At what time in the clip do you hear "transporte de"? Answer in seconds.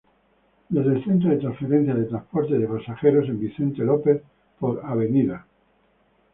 2.05-2.65